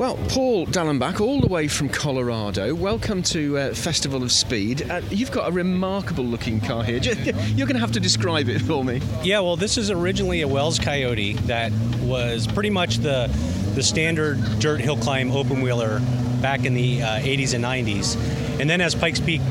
Well, 0.00 0.16
Paul 0.30 0.64
Dallenbach, 0.64 1.20
all 1.20 1.42
the 1.42 1.46
way 1.46 1.68
from 1.68 1.90
Colorado. 1.90 2.74
Welcome 2.74 3.22
to 3.24 3.58
uh, 3.58 3.74
Festival 3.74 4.22
of 4.22 4.32
Speed. 4.32 4.90
Uh, 4.90 5.02
you've 5.10 5.30
got 5.30 5.50
a 5.50 5.52
remarkable 5.52 6.24
looking 6.24 6.58
car 6.58 6.82
here. 6.82 7.00
You're 7.02 7.66
going 7.66 7.74
to 7.74 7.80
have 7.80 7.92
to 7.92 8.00
describe 8.00 8.48
it 8.48 8.62
for 8.62 8.82
me. 8.82 9.02
Yeah, 9.22 9.40
well, 9.40 9.56
this 9.56 9.76
is 9.76 9.90
originally 9.90 10.40
a 10.40 10.48
Wells 10.48 10.78
Coyote 10.78 11.34
that 11.48 11.70
was 12.00 12.46
pretty 12.46 12.70
much 12.70 12.96
the 12.96 13.26
the 13.74 13.82
standard 13.82 14.38
dirt 14.58 14.80
hill 14.80 14.96
climb 14.96 15.32
open 15.32 15.60
wheeler 15.60 16.00
back 16.40 16.64
in 16.64 16.72
the 16.72 17.02
uh, 17.02 17.18
80s 17.18 17.52
and 17.52 17.62
90s. 17.62 18.58
And 18.58 18.70
then 18.70 18.80
as 18.80 18.94
Pikes 18.94 19.20
Peak 19.20 19.42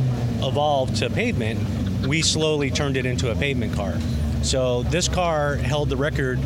evolved 0.42 0.96
to 0.96 1.12
pavement, 1.12 1.60
we 2.08 2.24
slowly 2.24 2.72
turned 2.72 2.98
it 2.98 3.06
into 3.06 3.30
a 3.30 3.36
pavement 3.36 3.76
car. 3.76 3.94
So 4.42 4.82
this 4.82 5.08
car 5.08 5.58
held 5.58 5.90
the 5.90 5.98
record 5.98 6.40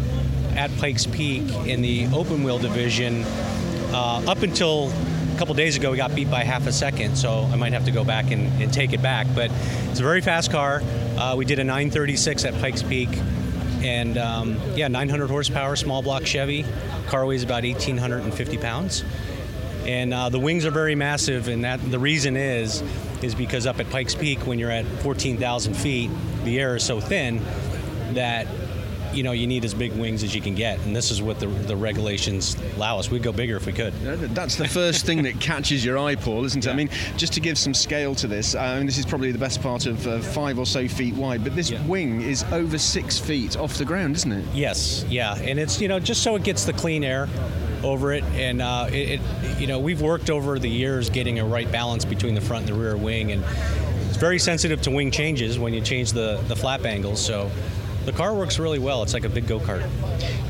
at 0.57 0.75
Pikes 0.77 1.05
Peak 1.05 1.49
in 1.65 1.81
the 1.81 2.07
open 2.07 2.43
wheel 2.43 2.59
division 2.59 3.23
uh, 3.93 4.23
up 4.27 4.41
until 4.41 4.91
a 5.33 5.37
couple 5.37 5.53
days 5.53 5.77
ago, 5.77 5.91
we 5.91 5.97
got 5.97 6.13
beat 6.15 6.29
by 6.29 6.43
half 6.43 6.67
a 6.67 6.71
second, 6.71 7.15
so 7.15 7.43
I 7.51 7.55
might 7.55 7.73
have 7.73 7.85
to 7.85 7.91
go 7.91 8.03
back 8.03 8.31
and, 8.31 8.61
and 8.61 8.73
take 8.73 8.93
it 8.93 9.01
back. 9.01 9.27
But 9.33 9.51
it's 9.89 9.99
a 9.99 10.03
very 10.03 10.21
fast 10.21 10.51
car. 10.51 10.81
Uh, 11.17 11.35
we 11.37 11.45
did 11.45 11.59
a 11.59 11.63
936 11.63 12.45
at 12.45 12.53
Pikes 12.59 12.83
Peak, 12.83 13.09
and 13.81 14.17
um, 14.17 14.59
yeah, 14.75 14.87
900 14.87 15.27
horsepower, 15.29 15.75
small 15.75 16.01
block 16.01 16.25
Chevy. 16.25 16.65
Car 17.07 17.25
weighs 17.25 17.43
about 17.43 17.63
1,850 17.63 18.57
pounds, 18.57 19.03
and 19.85 20.13
uh, 20.13 20.29
the 20.29 20.39
wings 20.39 20.65
are 20.65 20.71
very 20.71 20.95
massive. 20.95 21.47
And 21.47 21.63
that 21.63 21.79
the 21.91 21.99
reason 21.99 22.35
is 22.35 22.83
is 23.21 23.35
because 23.35 23.65
up 23.65 23.79
at 23.79 23.89
Pikes 23.89 24.15
Peak, 24.15 24.45
when 24.45 24.59
you're 24.59 24.71
at 24.71 24.85
14,000 24.85 25.73
feet, 25.73 26.11
the 26.43 26.59
air 26.59 26.75
is 26.75 26.83
so 26.83 26.99
thin 26.99 27.41
that 28.13 28.47
you 29.13 29.23
know 29.23 29.31
you 29.31 29.47
need 29.47 29.63
as 29.65 29.73
big 29.73 29.93
wings 29.93 30.23
as 30.23 30.33
you 30.33 30.41
can 30.41 30.55
get, 30.55 30.79
and 30.79 30.95
this 30.95 31.11
is 31.11 31.21
what 31.21 31.39
the, 31.39 31.47
the 31.47 31.75
regulations 31.75 32.55
allow 32.75 32.99
us. 32.99 33.09
We'd 33.09 33.23
go 33.23 33.31
bigger 33.31 33.55
if 33.55 33.65
we 33.65 33.73
could. 33.73 33.93
That's 34.33 34.55
the 34.55 34.67
first 34.67 35.05
thing 35.05 35.23
that 35.23 35.39
catches 35.39 35.83
your 35.83 35.97
eye, 35.97 36.15
Paul, 36.15 36.45
isn't 36.45 36.63
it? 36.63 36.67
Yeah. 36.67 36.73
I 36.73 36.75
mean, 36.75 36.89
just 37.17 37.33
to 37.33 37.39
give 37.39 37.57
some 37.57 37.73
scale 37.73 38.15
to 38.15 38.27
this, 38.27 38.55
I 38.55 38.77
mean, 38.77 38.85
this 38.85 38.97
is 38.97 39.05
probably 39.05 39.31
the 39.31 39.37
best 39.37 39.61
part 39.61 39.85
of 39.85 40.05
uh, 40.07 40.19
five 40.19 40.59
or 40.59 40.65
so 40.65 40.87
feet 40.87 41.15
wide, 41.15 41.43
but 41.43 41.55
this 41.55 41.69
yeah. 41.69 41.85
wing 41.85 42.21
is 42.21 42.43
over 42.51 42.77
six 42.77 43.19
feet 43.19 43.57
off 43.57 43.77
the 43.77 43.85
ground, 43.85 44.15
isn't 44.15 44.31
it? 44.31 44.45
Yes, 44.53 45.05
yeah, 45.09 45.35
and 45.35 45.59
it's 45.59 45.79
you 45.79 45.87
know 45.87 45.99
just 45.99 46.23
so 46.23 46.35
it 46.35 46.43
gets 46.43 46.65
the 46.65 46.73
clean 46.73 47.03
air 47.03 47.27
over 47.83 48.13
it, 48.13 48.23
and 48.33 48.61
uh, 48.61 48.87
it, 48.89 49.19
it, 49.19 49.59
you 49.59 49.67
know 49.67 49.79
we've 49.79 50.01
worked 50.01 50.29
over 50.29 50.57
the 50.59 50.69
years 50.69 51.09
getting 51.09 51.39
a 51.39 51.45
right 51.45 51.71
balance 51.71 52.05
between 52.05 52.35
the 52.35 52.41
front 52.41 52.67
and 52.67 52.75
the 52.75 52.79
rear 52.79 52.97
wing, 52.97 53.31
and 53.31 53.43
it's 54.07 54.17
very 54.17 54.39
sensitive 54.39 54.81
to 54.81 54.91
wing 54.91 55.11
changes 55.11 55.59
when 55.59 55.73
you 55.73 55.81
change 55.81 56.13
the 56.13 56.41
the 56.47 56.55
flap 56.55 56.85
angles. 56.85 57.23
So 57.23 57.51
the 58.05 58.11
car 58.11 58.33
works 58.33 58.59
really 58.59 58.79
well. 58.79 59.03
It's 59.03 59.13
like 59.13 59.25
a 59.25 59.29
big 59.29 59.47
go 59.47 59.59
kart. 59.59 59.87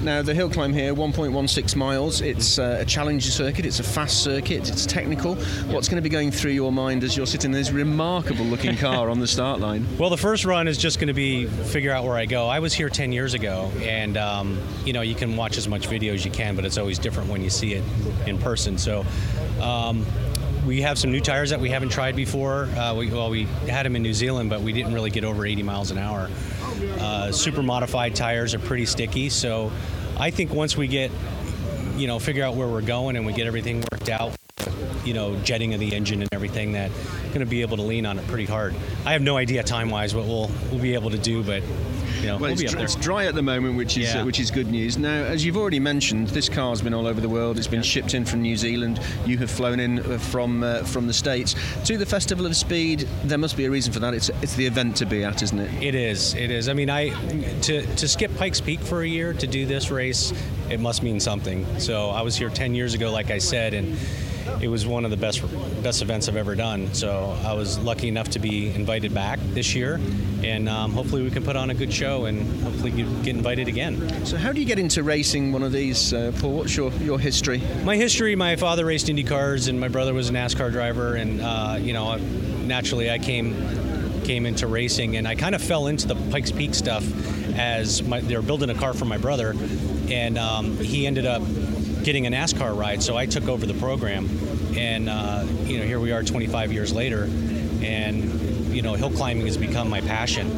Now, 0.01 0.21
the 0.21 0.33
hill 0.33 0.49
climb 0.49 0.73
here, 0.73 0.93
1.16 0.93 1.75
miles. 1.75 2.19
It's 2.19 2.59
uh, 2.59 2.79
a 2.81 2.85
challenger 2.85 3.31
circuit, 3.31 3.65
it's 3.65 3.79
a 3.79 3.83
fast 3.83 4.23
circuit, 4.23 4.67
it's 4.69 4.85
technical. 4.85 5.35
What's 5.35 5.87
going 5.87 5.95
to 5.95 6.01
be 6.01 6.09
going 6.09 6.31
through 6.31 6.51
your 6.51 6.71
mind 6.71 7.03
as 7.03 7.15
you're 7.15 7.25
sitting 7.25 7.51
in 7.51 7.57
this 7.57 7.71
remarkable 7.71 8.43
looking 8.45 8.75
car 8.75 9.09
on 9.09 9.19
the 9.19 9.27
start 9.27 9.59
line? 9.59 9.87
Well, 10.03 10.09
the 10.09 10.17
first 10.17 10.43
run 10.43 10.67
is 10.67 10.77
just 10.77 10.99
going 10.99 11.07
to 11.07 11.13
be 11.13 11.45
figure 11.45 11.93
out 11.93 12.03
where 12.03 12.17
I 12.17 12.25
go. 12.25 12.47
I 12.47 12.59
was 12.59 12.73
here 12.73 12.89
10 12.89 13.13
years 13.13 13.33
ago, 13.35 13.71
and 13.81 14.17
um, 14.17 14.59
you 14.85 14.91
know, 14.91 15.01
you 15.01 15.15
can 15.15 15.37
watch 15.37 15.57
as 15.57 15.67
much 15.67 15.87
video 15.87 16.13
as 16.13 16.25
you 16.25 16.31
can, 16.31 16.55
but 16.55 16.65
it's 16.65 16.77
always 16.77 16.99
different 16.99 17.29
when 17.29 17.41
you 17.41 17.49
see 17.49 17.73
it 17.73 17.83
in 18.27 18.37
person. 18.37 18.77
So, 18.77 19.05
um, 19.61 20.05
we 20.65 20.81
have 20.81 20.97
some 20.97 21.11
new 21.11 21.19
tires 21.19 21.49
that 21.49 21.59
we 21.59 21.69
haven't 21.69 21.89
tried 21.89 22.15
before. 22.15 22.65
Uh, 22.65 22.95
we, 22.95 23.09
well, 23.09 23.29
we 23.29 23.43
had 23.67 23.85
them 23.85 23.95
in 23.95 24.01
New 24.01 24.13
Zealand, 24.13 24.49
but 24.49 24.61
we 24.61 24.71
didn't 24.71 24.93
really 24.93 25.09
get 25.09 25.23
over 25.23 25.45
80 25.45 25.63
miles 25.63 25.91
an 25.91 25.97
hour. 25.97 26.29
Uh, 26.99 27.31
super 27.31 27.61
modified 27.61 28.15
tires 28.15 28.53
are 28.53 28.59
pretty 28.59 28.85
sticky, 28.85 29.29
so 29.29 29.71
I 30.17 30.31
think 30.31 30.53
once 30.53 30.77
we 30.77 30.87
get, 30.87 31.11
you 31.95 32.07
know, 32.07 32.19
figure 32.19 32.43
out 32.43 32.55
where 32.55 32.67
we're 32.67 32.81
going 32.81 33.17
and 33.17 33.25
we 33.25 33.33
get 33.33 33.47
everything 33.47 33.83
worked 33.91 34.09
out, 34.09 34.35
you 35.03 35.13
know, 35.13 35.35
jetting 35.43 35.73
of 35.73 35.79
the 35.79 35.93
engine 35.93 36.21
and 36.21 36.29
everything, 36.33 36.73
that 36.73 36.91
going 37.27 37.39
to 37.39 37.45
be 37.45 37.61
able 37.61 37.77
to 37.77 37.83
lean 37.83 38.05
on 38.05 38.19
it 38.19 38.27
pretty 38.27 38.45
hard. 38.45 38.73
I 39.05 39.13
have 39.13 39.21
no 39.21 39.37
idea 39.37 39.63
time 39.63 39.89
wise 39.89 40.15
what 40.15 40.25
we'll 40.25 40.49
we'll 40.71 40.81
be 40.81 40.93
able 40.93 41.09
to 41.09 41.17
do, 41.17 41.43
but 41.43 41.63
you 42.23 42.29
know, 42.29 42.37
well, 42.37 42.51
we'll 42.51 42.61
it's, 42.61 42.71
dr- 42.71 42.83
it's, 42.83 42.95
dry 42.95 43.25
at 43.25 43.35
the 43.35 43.41
moment, 43.41 43.75
which 43.75 43.97
is 43.97 44.13
yeah. 44.13 44.21
uh, 44.21 44.25
which 44.25 44.39
is 44.39 44.49
good 44.49 44.71
news. 44.71 44.97
Now, 44.97 45.09
as 45.09 45.45
you've 45.45 45.57
already 45.57 45.79
mentioned, 45.79 46.29
this 46.29 46.49
car's 46.49 46.81
been 46.81 46.93
all 46.93 47.05
over 47.05 47.21
the 47.21 47.29
world. 47.29 47.57
It's 47.57 47.67
been 47.67 47.79
yeah. 47.79 47.83
shipped 47.83 48.13
in 48.13 48.25
from 48.25 48.41
New 48.41 48.55
Zealand. 48.55 48.99
You 49.25 49.37
have 49.39 49.51
flown 49.51 49.79
in 49.79 49.99
uh, 49.99 50.17
from 50.17 50.63
uh, 50.63 50.83
from 50.83 51.07
the 51.07 51.13
states 51.13 51.55
to 51.85 51.97
the 51.97 52.05
Festival 52.05 52.45
of 52.45 52.55
Speed. 52.55 53.07
There 53.25 53.37
must 53.37 53.57
be 53.57 53.65
a 53.65 53.69
reason 53.69 53.91
for 53.91 53.99
that. 53.99 54.13
It's 54.13 54.29
it's 54.41 54.55
the 54.55 54.65
event 54.65 54.95
to 54.97 55.05
be 55.05 55.23
at, 55.23 55.41
isn't 55.41 55.59
it? 55.59 55.83
It 55.83 55.95
is. 55.95 56.33
It 56.33 56.49
is. 56.49 56.69
I 56.69 56.73
mean, 56.73 56.89
I 56.89 57.09
to 57.61 57.85
to 57.85 58.07
skip 58.07 58.35
Pikes 58.37 58.61
Peak 58.61 58.79
for 58.79 59.01
a 59.01 59.07
year 59.07 59.33
to 59.33 59.47
do 59.47 59.65
this 59.65 59.91
race, 59.91 60.33
it 60.69 60.79
must 60.79 61.03
mean 61.03 61.19
something. 61.19 61.65
So 61.79 62.09
I 62.09 62.21
was 62.21 62.35
here 62.35 62.49
10 62.49 62.73
years 62.75 62.93
ago, 62.93 63.11
like 63.11 63.31
I 63.31 63.37
said, 63.37 63.73
and 63.73 63.97
it 64.61 64.67
was 64.67 64.85
one 64.85 65.05
of 65.05 65.11
the 65.11 65.17
best 65.17 65.41
best 65.83 66.01
events 66.01 66.27
I've 66.27 66.35
ever 66.35 66.55
done. 66.55 66.93
So 66.93 67.37
I 67.43 67.53
was 67.53 67.77
lucky 67.79 68.07
enough 68.07 68.29
to 68.31 68.39
be 68.39 68.73
invited 68.73 69.13
back 69.13 69.39
this 69.41 69.75
year, 69.75 69.99
and 70.43 70.69
um, 70.69 70.91
hopefully 70.91 71.23
we 71.23 71.31
can 71.31 71.43
put 71.43 71.55
on 71.55 71.69
a 71.69 71.73
good 71.73 71.93
show 71.93 72.25
and 72.25 72.61
hopefully 72.61 72.91
get 72.91 73.35
invited 73.35 73.67
again. 73.67 74.25
So 74.25 74.37
how 74.37 74.51
do 74.51 74.59
you 74.59 74.65
get 74.65 74.79
into 74.79 75.03
racing 75.03 75.51
one 75.51 75.63
of 75.63 75.71
these, 75.71 76.13
uh, 76.13 76.31
Paul? 76.39 76.57
What's 76.57 76.75
your, 76.75 76.91
your 76.93 77.19
history? 77.19 77.61
My 77.83 77.95
history: 77.95 78.35
my 78.35 78.55
father 78.55 78.85
raced 78.85 79.09
Indy 79.09 79.23
cars, 79.23 79.67
and 79.67 79.79
my 79.79 79.87
brother 79.87 80.13
was 80.13 80.29
a 80.29 80.33
NASCAR 80.33 80.71
driver, 80.71 81.15
and 81.15 81.41
uh, 81.41 81.77
you 81.79 81.93
know, 81.93 82.15
naturally 82.17 83.09
I 83.09 83.19
came 83.19 83.53
came 84.23 84.45
into 84.45 84.67
racing, 84.67 85.17
and 85.17 85.27
I 85.27 85.35
kind 85.35 85.53
of 85.53 85.61
fell 85.61 85.87
into 85.87 86.07
the 86.07 86.15
Pikes 86.31 86.51
Peak 86.51 86.73
stuff 86.73 87.03
as 87.57 88.01
my, 88.01 88.21
they 88.21 88.35
were 88.35 88.41
building 88.41 88.69
a 88.69 88.75
car 88.75 88.93
for 88.93 89.05
my 89.05 89.17
brother, 89.17 89.53
and 90.09 90.37
um, 90.37 90.77
he 90.77 91.05
ended 91.05 91.25
up 91.25 91.41
getting 92.03 92.27
a 92.27 92.31
NASCAR 92.31 92.77
ride, 92.77 93.01
so 93.01 93.15
I 93.15 93.25
took 93.25 93.47
over 93.47 93.65
the 93.65 93.73
program, 93.75 94.29
and 94.75 95.09
uh, 95.09 95.45
you 95.63 95.79
know 95.79 95.85
here 95.85 95.99
we 95.99 96.11
are 96.11 96.23
25 96.23 96.73
years 96.73 96.93
later, 96.93 97.23
and 97.81 98.73
you 98.73 98.81
know 98.81 98.93
hill 98.93 99.11
climbing 99.11 99.45
has 99.45 99.57
become 99.57 99.89
my 99.89 100.01
passion. 100.01 100.51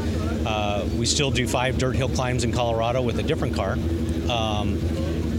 Uh, 0.48 0.88
we 0.98 1.06
still 1.06 1.32
do 1.32 1.48
five 1.48 1.78
dirt 1.78 1.96
hill 1.96 2.10
climbs 2.10 2.44
in 2.44 2.52
Colorado 2.52 3.02
with 3.02 3.20
a 3.20 3.24
different 3.24 3.56
car. 3.56 3.74
Um, 4.30 4.80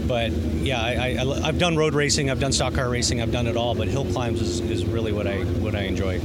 but 0.07 0.31
yeah, 0.31 0.81
I, 0.81 1.45
have 1.45 1.59
done 1.59 1.75
road 1.75 1.93
racing, 1.93 2.29
I've 2.29 2.39
done 2.39 2.51
stock 2.51 2.75
car 2.75 2.89
racing, 2.89 3.21
I've 3.21 3.31
done 3.31 3.47
it 3.47 3.57
all. 3.57 3.75
But 3.75 3.87
hill 3.87 4.05
climbs 4.05 4.41
is, 4.41 4.59
is 4.61 4.85
really 4.85 5.11
what 5.11 5.27
I 5.27 5.39
what 5.39 5.75
I 5.75 5.81
enjoy. 5.81 6.19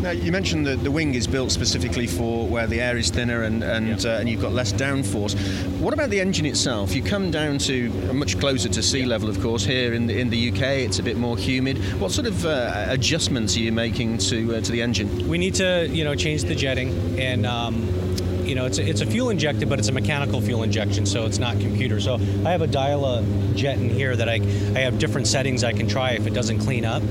Now 0.00 0.10
you 0.10 0.32
mentioned 0.32 0.66
that 0.66 0.82
the 0.82 0.90
wing 0.90 1.14
is 1.14 1.26
built 1.26 1.52
specifically 1.52 2.06
for 2.06 2.46
where 2.46 2.66
the 2.66 2.80
air 2.80 2.96
is 2.96 3.10
thinner 3.10 3.42
and 3.42 3.62
and, 3.62 4.02
yeah. 4.02 4.10
uh, 4.10 4.18
and 4.18 4.28
you've 4.28 4.40
got 4.40 4.52
less 4.52 4.72
downforce. 4.72 5.34
What 5.78 5.94
about 5.94 6.10
the 6.10 6.20
engine 6.20 6.46
itself? 6.46 6.94
You 6.94 7.02
come 7.02 7.30
down 7.30 7.58
to 7.58 7.90
much 8.12 8.38
closer 8.38 8.68
to 8.68 8.82
sea 8.82 9.04
level, 9.04 9.28
of 9.28 9.40
course. 9.40 9.64
Here 9.64 9.92
in 9.92 10.06
the 10.06 10.18
in 10.18 10.30
the 10.30 10.50
UK, 10.50 10.62
it's 10.86 10.98
a 10.98 11.02
bit 11.02 11.16
more 11.16 11.36
humid. 11.36 11.78
What 12.00 12.12
sort 12.12 12.26
of 12.26 12.44
uh, 12.46 12.86
adjustments 12.88 13.56
are 13.56 13.60
you 13.60 13.72
making 13.72 14.18
to 14.18 14.56
uh, 14.56 14.60
to 14.60 14.72
the 14.72 14.82
engine? 14.82 15.28
We 15.28 15.38
need 15.38 15.54
to 15.56 15.88
you 15.90 16.04
know 16.04 16.14
change 16.14 16.44
the 16.44 16.54
jetting 16.54 17.20
and. 17.20 17.46
Um, 17.46 18.15
you 18.46 18.54
know, 18.54 18.66
it's 18.66 18.78
a, 18.78 18.88
it's 18.88 19.00
a 19.00 19.06
fuel 19.06 19.30
injected, 19.30 19.68
but 19.68 19.78
it's 19.78 19.88
a 19.88 19.92
mechanical 19.92 20.40
fuel 20.40 20.62
injection, 20.62 21.06
so 21.06 21.26
it's 21.26 21.38
not 21.38 21.58
computer. 21.60 22.00
So 22.00 22.14
I 22.14 22.50
have 22.50 22.62
a 22.62 22.66
dial 22.66 23.04
a 23.04 23.22
jet 23.54 23.78
in 23.78 23.90
here 23.90 24.14
that 24.16 24.28
I, 24.28 24.34
I 24.34 24.80
have 24.80 24.98
different 24.98 25.26
settings 25.26 25.64
I 25.64 25.72
can 25.72 25.88
try 25.88 26.12
if 26.12 26.26
it 26.26 26.34
doesn't 26.34 26.60
clean 26.60 26.84
up. 26.84 27.02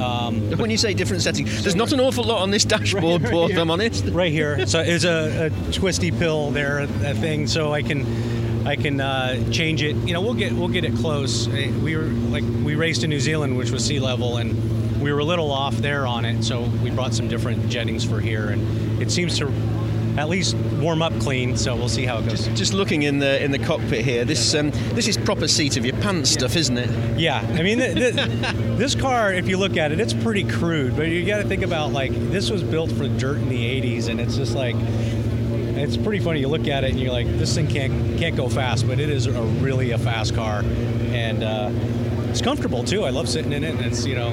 Um, 0.00 0.50
when 0.58 0.70
you 0.70 0.76
say 0.76 0.92
different 0.92 1.22
settings, 1.22 1.62
there's 1.62 1.74
not 1.74 1.92
an 1.92 2.00
awful 2.00 2.24
lot 2.24 2.42
on 2.42 2.50
this 2.50 2.64
dashboard, 2.64 3.22
right, 3.22 3.32
Paul, 3.32 3.50
if 3.50 3.56
I'm 3.56 3.70
honest. 3.70 4.04
Right 4.06 4.32
here. 4.32 4.66
So 4.66 4.80
it's 4.80 5.04
a, 5.04 5.46
a 5.46 5.72
twisty 5.72 6.10
pill 6.10 6.50
there, 6.50 6.80
a 6.80 7.14
thing, 7.14 7.46
so 7.46 7.72
I 7.72 7.82
can 7.82 8.66
I 8.66 8.76
can 8.76 9.00
uh, 9.00 9.50
change 9.50 9.82
it. 9.82 9.96
You 9.96 10.12
know, 10.12 10.20
we'll 10.20 10.34
get 10.34 10.52
we'll 10.52 10.68
get 10.68 10.84
it 10.84 10.94
close. 10.96 11.48
Eh, 11.48 11.70
we 11.82 11.96
were 11.96 12.02
like 12.02 12.44
we 12.62 12.74
raced 12.74 13.04
in 13.04 13.10
New 13.10 13.20
Zealand, 13.20 13.56
which 13.56 13.70
was 13.70 13.86
sea 13.86 13.98
level, 13.98 14.36
and 14.36 15.00
we 15.00 15.12
were 15.12 15.20
a 15.20 15.24
little 15.24 15.50
off 15.50 15.76
there 15.76 16.06
on 16.06 16.24
it, 16.24 16.42
so 16.42 16.62
we 16.82 16.90
brought 16.90 17.14
some 17.14 17.28
different 17.28 17.68
jettings 17.68 18.04
for 18.04 18.20
here, 18.20 18.48
and 18.48 19.00
it 19.00 19.10
seems 19.10 19.38
to 19.38 19.46
at 20.16 20.28
least 20.28 20.54
warm 20.80 21.02
up 21.02 21.12
clean. 21.20 21.56
So 21.56 21.74
we'll 21.76 21.88
see 21.88 22.04
how 22.04 22.18
it 22.18 22.28
goes. 22.28 22.46
Just, 22.46 22.56
just 22.56 22.74
looking 22.74 23.02
in 23.02 23.18
the 23.18 23.42
in 23.42 23.50
the 23.50 23.58
cockpit 23.58 24.04
here, 24.04 24.24
this 24.24 24.54
um, 24.54 24.70
this 24.94 25.08
is 25.08 25.16
proper 25.16 25.48
seat 25.48 25.76
of 25.76 25.84
your 25.84 25.96
pants 25.98 26.30
yeah. 26.30 26.38
stuff, 26.38 26.56
isn't 26.56 26.78
it? 26.78 27.18
Yeah, 27.18 27.40
I 27.54 27.62
mean, 27.62 27.78
this 28.76 28.94
car, 28.94 29.32
if 29.32 29.48
you 29.48 29.56
look 29.56 29.76
at 29.76 29.92
it, 29.92 30.00
it's 30.00 30.14
pretty 30.14 30.44
crude. 30.44 30.96
But 30.96 31.08
you 31.08 31.24
got 31.26 31.38
to 31.38 31.48
think 31.48 31.62
about 31.62 31.92
like 31.92 32.12
this 32.30 32.50
was 32.50 32.62
built 32.62 32.90
for 32.92 33.08
dirt 33.08 33.38
in 33.38 33.48
the 33.48 33.80
'80s, 33.80 34.08
and 34.08 34.20
it's 34.20 34.36
just 34.36 34.54
like 34.54 34.76
it's 34.76 35.96
pretty 35.96 36.20
funny. 36.20 36.40
You 36.40 36.48
look 36.48 36.68
at 36.68 36.84
it 36.84 36.90
and 36.90 37.00
you're 37.00 37.12
like, 37.12 37.26
this 37.38 37.54
thing 37.54 37.68
can't 37.68 38.18
can't 38.18 38.36
go 38.36 38.48
fast, 38.48 38.86
but 38.86 38.98
it 38.98 39.10
is 39.10 39.26
a 39.26 39.42
really 39.42 39.90
a 39.90 39.98
fast 39.98 40.34
car, 40.34 40.60
and 41.12 41.42
uh, 41.42 41.70
it's 42.30 42.40
comfortable 42.40 42.84
too. 42.84 43.04
I 43.04 43.10
love 43.10 43.28
sitting 43.28 43.52
in 43.52 43.64
it, 43.64 43.74
and 43.74 43.84
it's 43.84 44.06
you 44.06 44.14
know 44.14 44.30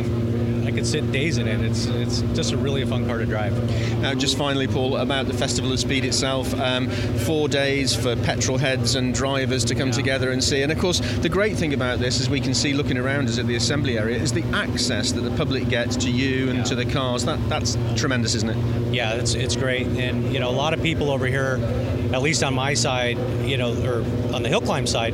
could 0.73 0.85
sit 0.85 1.11
days 1.11 1.37
in 1.37 1.47
it. 1.47 1.61
It's 1.61 1.85
it's 1.85 2.21
just 2.35 2.51
a 2.51 2.57
really 2.57 2.81
a 2.81 2.87
fun 2.87 3.05
car 3.05 3.17
to 3.17 3.25
drive. 3.25 3.53
Now, 4.01 4.13
just 4.13 4.37
finally, 4.37 4.67
Paul, 4.67 4.97
about 4.97 5.27
the 5.27 5.33
Festival 5.33 5.71
of 5.71 5.79
Speed 5.79 6.05
itself. 6.05 6.53
Um, 6.59 6.89
four 6.89 7.47
days 7.47 7.95
for 7.95 8.15
petrol 8.15 8.57
heads 8.57 8.95
and 8.95 9.13
drivers 9.13 9.63
to 9.65 9.75
come 9.75 9.89
yeah. 9.89 9.93
together 9.93 10.31
and 10.31 10.43
see. 10.43 10.61
And 10.61 10.71
of 10.71 10.79
course, 10.79 10.99
the 10.99 11.29
great 11.29 11.55
thing 11.55 11.73
about 11.73 11.99
this, 11.99 12.19
as 12.19 12.29
we 12.29 12.39
can 12.39 12.53
see 12.53 12.73
looking 12.73 12.97
around 12.97 13.29
us 13.29 13.39
at 13.39 13.47
the 13.47 13.55
assembly 13.55 13.97
area, 13.97 14.17
is 14.17 14.31
the 14.31 14.43
access 14.53 15.11
that 15.11 15.21
the 15.21 15.35
public 15.37 15.69
gets 15.69 15.95
to 15.97 16.11
you 16.11 16.49
and 16.49 16.59
yeah. 16.59 16.63
to 16.65 16.75
the 16.75 16.85
cars. 16.85 17.25
That 17.25 17.39
that's 17.49 17.77
tremendous, 17.95 18.35
isn't 18.35 18.49
it? 18.49 18.93
Yeah, 18.93 19.13
it's 19.13 19.33
it's 19.35 19.55
great. 19.55 19.87
And 19.87 20.33
you 20.33 20.39
know, 20.39 20.49
a 20.49 20.51
lot 20.51 20.73
of 20.73 20.81
people 20.81 21.11
over 21.11 21.25
here, 21.25 21.59
at 22.13 22.21
least 22.21 22.43
on 22.43 22.53
my 22.53 22.73
side, 22.73 23.17
you 23.43 23.57
know, 23.57 23.73
or 23.83 24.03
on 24.33 24.43
the 24.43 24.49
hill 24.49 24.61
climb 24.61 24.87
side 24.87 25.13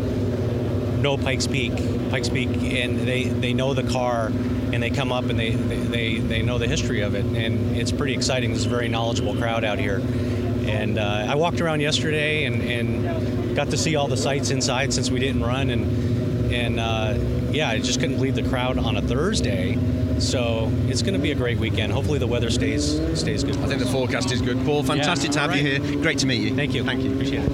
know 0.99 1.17
Pikes 1.17 1.47
Peak, 1.47 1.73
Pikes 2.09 2.29
Peak, 2.29 2.49
and 2.49 2.99
they, 2.99 3.25
they 3.25 3.53
know 3.53 3.73
the 3.73 3.83
car, 3.83 4.31
and 4.73 4.81
they 4.81 4.89
come 4.89 5.11
up 5.11 5.25
and 5.25 5.39
they, 5.39 5.51
they, 5.51 6.17
they 6.19 6.41
know 6.41 6.57
the 6.57 6.67
history 6.67 7.01
of 7.01 7.15
it, 7.15 7.25
and 7.25 7.75
it's 7.75 7.91
pretty 7.91 8.13
exciting. 8.13 8.51
There's 8.51 8.65
a 8.65 8.69
very 8.69 8.87
knowledgeable 8.87 9.35
crowd 9.35 9.63
out 9.63 9.79
here, 9.79 10.01
and 10.67 10.97
uh, 10.97 11.25
I 11.27 11.35
walked 11.35 11.61
around 11.61 11.81
yesterday 11.81 12.45
and, 12.45 12.61
and 12.61 13.55
got 13.55 13.69
to 13.71 13.77
see 13.77 13.95
all 13.95 14.07
the 14.07 14.17
sights 14.17 14.51
inside 14.51 14.93
since 14.93 15.09
we 15.09 15.19
didn't 15.19 15.43
run, 15.43 15.69
and 15.69 16.53
and 16.53 16.79
uh, 16.79 17.15
yeah, 17.51 17.69
I 17.69 17.79
just 17.79 17.99
couldn't 17.99 18.15
believe 18.15 18.35
the 18.35 18.47
crowd 18.47 18.77
on 18.77 18.97
a 18.97 19.01
Thursday. 19.01 19.77
So 20.19 20.69
it's 20.87 21.01
going 21.01 21.13
to 21.13 21.19
be 21.19 21.31
a 21.31 21.35
great 21.35 21.59
weekend. 21.59 21.93
Hopefully 21.93 22.19
the 22.19 22.27
weather 22.27 22.49
stays 22.49 22.99
stays 23.17 23.43
good. 23.43 23.55
I 23.57 23.67
think 23.67 23.79
the 23.79 23.87
forecast 23.87 24.31
is 24.31 24.41
good. 24.41 24.63
Paul, 24.65 24.83
fantastic 24.83 25.29
Yeah, 25.29 25.33
to 25.33 25.39
have 25.39 25.49
all 25.51 25.57
you 25.57 25.79
here. 25.79 26.01
Great 26.01 26.19
to 26.19 26.25
meet 26.25 26.41
you. 26.41 26.53
Thank 26.55 26.73
you. 26.73 26.83
Thank 26.83 27.01
you. 27.03 27.13
Appreciate 27.13 27.43
it. 27.45 27.51